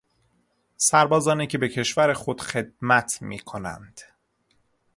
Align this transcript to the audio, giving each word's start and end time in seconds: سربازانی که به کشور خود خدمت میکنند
سربازانی 0.77 1.47
که 1.47 1.57
به 1.57 1.69
کشور 1.69 2.13
خود 2.13 2.41
خدمت 2.41 3.21
میکنند 3.21 4.01